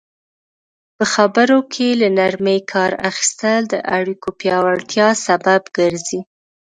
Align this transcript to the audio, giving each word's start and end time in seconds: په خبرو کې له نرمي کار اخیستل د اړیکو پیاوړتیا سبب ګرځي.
په 0.97 1.03
خبرو 1.13 1.59
کې 1.73 1.87
له 2.01 2.07
نرمي 2.17 2.57
کار 2.71 2.91
اخیستل 3.09 3.61
د 3.69 3.75
اړیکو 3.97 4.29
پیاوړتیا 4.39 5.07
سبب 5.25 5.61
ګرځي. 5.77 6.19